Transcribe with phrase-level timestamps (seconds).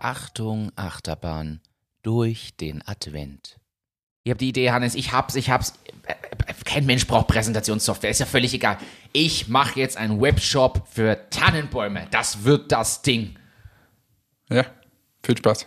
[0.00, 1.60] Achterbahn
[2.02, 3.58] durch den Advent.
[4.24, 5.72] Ich habe die Idee, Hannes, ich hab's, ich hab's.
[6.06, 8.76] Äh, äh, Kein Mensch braucht Präsentationssoftware, ist ja völlig egal.
[9.12, 12.06] Ich mache jetzt einen Webshop für Tannenbäume.
[12.10, 13.36] Das wird das Ding.
[14.50, 14.66] Ja,
[15.22, 15.66] viel Spaß.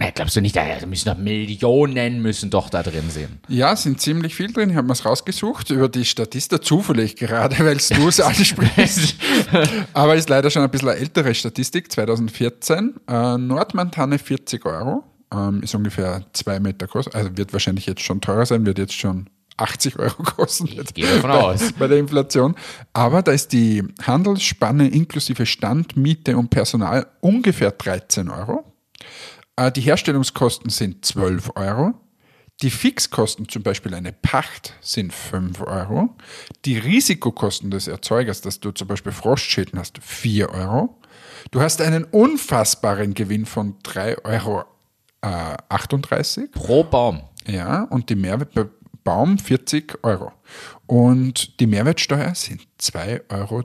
[0.00, 3.38] Ja, glaubst du nicht, da müssen doch Millionen müssen doch da drin sein.
[3.48, 4.70] Ja, sind ziemlich viel drin.
[4.70, 9.16] Ich habe mir es rausgesucht über die Statistik, zufällig gerade, weil du es ansprichst.
[9.92, 12.94] Aber ist leider schon ein bisschen eine ältere Statistik, 2014.
[13.08, 17.08] Äh, Nordmantanne 40 Euro, ähm, ist ungefähr zwei Meter groß.
[17.08, 20.66] Also wird wahrscheinlich jetzt schon teurer sein, wird jetzt schon 80 Euro kosten.
[20.66, 21.72] Ich gehe davon aus.
[21.78, 22.54] Bei der Inflation.
[22.92, 28.64] Aber da ist die Handelsspanne inklusive Stand, Miete und Personal ungefähr 13 Euro.
[29.56, 31.94] Äh, Die Herstellungskosten sind 12 Euro.
[32.62, 36.14] Die Fixkosten, zum Beispiel eine Pacht, sind 5 Euro.
[36.66, 40.98] Die Risikokosten des Erzeugers, dass du zum Beispiel Frostschäden hast, 4 Euro.
[41.50, 44.64] Du hast einen unfassbaren Gewinn von 3,38 Euro.
[45.22, 46.52] Äh, 38.
[46.52, 47.22] Pro Baum.
[47.46, 48.66] Ja, und die Mehrwert bei
[49.04, 50.32] Baum 40 Euro.
[50.86, 53.64] Und die Mehrwertsteuer sind 2,62 Euro.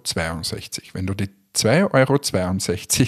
[0.94, 3.08] Wenn du die 2,62 Euro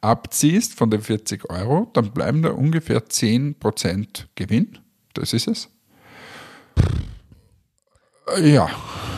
[0.00, 4.78] abziehst von den 40 Euro, dann bleiben da ungefähr 10% Gewinn.
[5.16, 5.68] Das ist es.
[8.42, 8.68] Ja,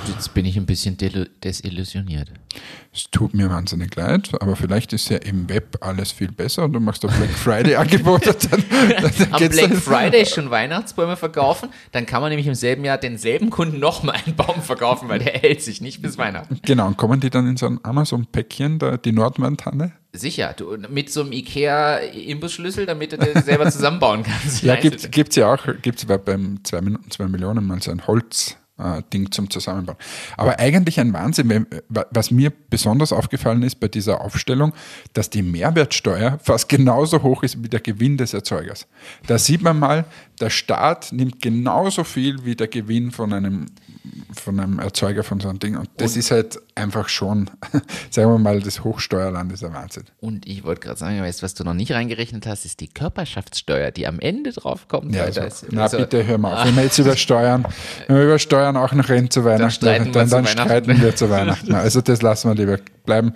[0.08, 0.96] Jetzt bin ich ein bisschen
[1.44, 2.30] desillusioniert.
[2.92, 6.72] es tut mir wahnsinnig leid, aber vielleicht ist ja im Web alles viel besser und
[6.72, 8.34] du machst da Black Friday Angebote.
[8.50, 12.84] Dann, dann Am Black dann- Friday schon Weihnachtsbäume verkaufen, dann kann man nämlich im selben
[12.84, 16.58] Jahr denselben Kunden nochmal einen Baum verkaufen, weil der hält sich nicht bis Weihnachten.
[16.62, 19.92] Genau, und kommen die dann in so ein Amazon-Päckchen, da, die Nordmann-Tanne?
[20.12, 24.62] Sicher, du, mit so einem Ikea-Imbusschlüssel, damit du das selber zusammenbauen kannst.
[24.62, 28.06] Ja, gibt gibt's ja auch, gibt es beim 2 Minuten, 2 Millionen mal so ein
[28.06, 28.56] Holz.
[28.78, 29.98] Äh, Ding zum Zusammenbauen.
[30.36, 34.72] Aber eigentlich ein Wahnsinn, wenn- was mir besonders aufgefallen ist bei dieser Aufstellung,
[35.12, 38.86] dass die Mehrwertsteuer fast genauso hoch ist wie der Gewinn des Erzeugers.
[39.26, 40.04] Da sieht man mal,
[40.38, 43.66] der Staat nimmt genauso viel wie der Gewinn von einem,
[44.34, 45.76] von einem Erzeuger von so einem Ding.
[45.76, 47.50] Und das ist halt einfach schon,
[48.10, 50.04] sagen wir mal, das Hochsteuerland ist ein Wahnsinn.
[50.20, 53.90] Und ich wollte gerade sagen, weißt, was du noch nicht reingerechnet hast, ist die Körperschaftssteuer,
[53.90, 55.14] die am Ende drauf kommt.
[55.14, 56.64] Ja, also, das- na also- bitte hör mal auf.
[56.66, 57.66] Wenn wir jetzt über Steuern,
[58.06, 60.62] wenn wir über Steuern auch noch reden zu Weihnachten, streiten wir dann, zu dann Weihnachten.
[60.68, 61.74] streiten wir zu Weihnachten.
[61.74, 63.32] Also das lassen wir lieber bleiben.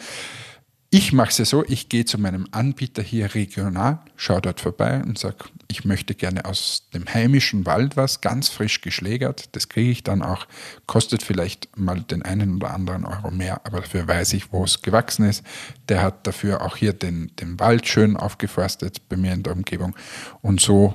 [0.94, 5.02] Ich mache es ja so, ich gehe zu meinem Anbieter hier regional, schaue dort vorbei
[5.02, 5.36] und sage,
[5.66, 9.56] ich möchte gerne aus dem heimischen Wald was, ganz frisch geschlägert.
[9.56, 10.46] Das kriege ich dann auch,
[10.84, 14.82] kostet vielleicht mal den einen oder anderen Euro mehr, aber dafür weiß ich, wo es
[14.82, 15.42] gewachsen ist.
[15.88, 19.96] Der hat dafür auch hier den, den Wald schön aufgeforstet bei mir in der Umgebung.
[20.42, 20.92] Und so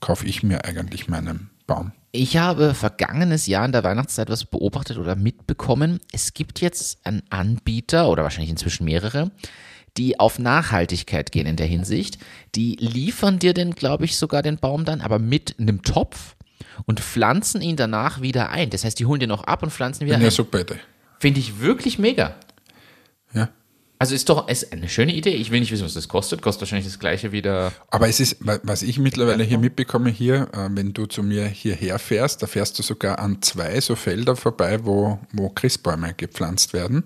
[0.00, 1.92] kaufe ich mir eigentlich meinen Baum.
[2.10, 6.00] Ich habe vergangenes Jahr in der Weihnachtszeit was beobachtet oder mitbekommen.
[6.10, 9.30] Es gibt jetzt einen Anbieter oder wahrscheinlich inzwischen mehrere,
[9.96, 12.18] die auf Nachhaltigkeit gehen in der Hinsicht.
[12.56, 16.34] Die liefern dir denn, glaube ich, sogar den Baum dann, aber mit einem Topf
[16.86, 18.70] und pflanzen ihn danach wieder ein.
[18.70, 20.30] Das heißt, die holen den noch ab und pflanzen wieder Ja, ein.
[20.30, 20.76] super Idee.
[21.20, 22.34] Finde ich wirklich mega.
[24.00, 25.34] Also ist doch ist eine schöne Idee.
[25.34, 26.40] Ich will nicht wissen, was das kostet.
[26.40, 27.72] Kostet wahrscheinlich das gleiche wieder.
[27.90, 31.46] Aber es ist, wa- was ich mittlerweile hier mitbekomme, hier, äh, wenn du zu mir
[31.46, 36.72] hierher fährst, da fährst du sogar an zwei so Felder vorbei, wo, wo Christbäume gepflanzt
[36.72, 37.04] werden.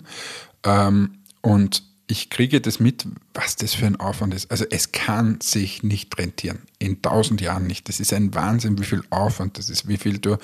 [0.64, 4.50] Ähm, und ich kriege das mit, was das für ein Aufwand ist.
[4.50, 6.58] Also es kann sich nicht rentieren.
[6.78, 7.88] In tausend Jahren nicht.
[7.88, 10.36] Das ist ein Wahnsinn, wie viel Aufwand das ist, wie viel du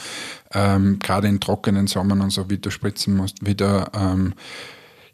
[0.52, 4.32] ähm, gerade in trockenen Sommern und so, wie du spritzen musst, wie du ähm,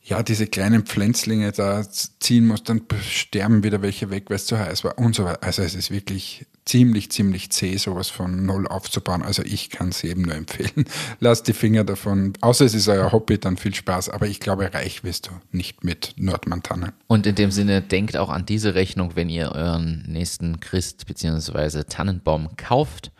[0.06, 4.58] ja, diese kleinen Pflänzlinge da ziehen musst, dann sterben wieder welche weg, weil es zu
[4.58, 5.42] heiß war und so weiter.
[5.42, 9.22] Also es ist wirklich ziemlich, ziemlich zäh, sowas von null aufzubauen.
[9.22, 10.84] Also ich kann es jedem nur empfehlen.
[11.20, 14.10] Lass die Finger davon, außer es ist euer Hobby, dann viel Spaß.
[14.10, 16.92] Aber ich glaube, reich wirst du nicht mit Nordmantanne.
[17.06, 21.84] Und in dem Sinne, denkt auch an diese Rechnung, wenn ihr euren nächsten Christ bzw.
[21.84, 23.10] Tannenbaum kauft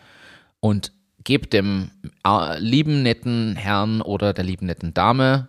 [0.60, 0.92] und
[1.24, 1.90] gebt dem
[2.26, 5.48] äh, lieben, netten Herrn oder der lieben, netten Dame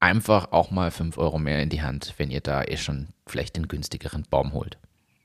[0.00, 3.56] einfach auch mal 5 Euro mehr in die Hand, wenn ihr da eh schon vielleicht
[3.56, 4.78] den günstigeren Baum holt.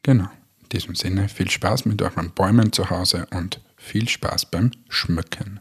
[0.03, 0.29] Genau.
[0.61, 5.59] In diesem Sinne, viel Spaß mit euren Bäumen zu Hause und viel Spaß beim Schmücken.